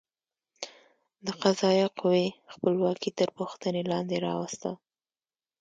[1.25, 4.71] د قضایه قوې خپلواکي تر پوښتنې لاندې راوسته.